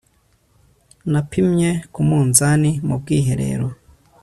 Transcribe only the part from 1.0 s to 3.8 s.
Napimye ku munzani wubwiherero